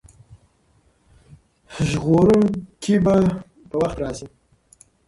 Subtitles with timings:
[1.89, 3.15] ژغورونکی به
[3.69, 4.27] په وخت راشي.